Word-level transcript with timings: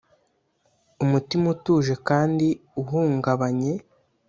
umutima 1.03 1.45
utuje 1.55 1.93
kandi 2.07 2.47
uhungabanye, 2.81 3.71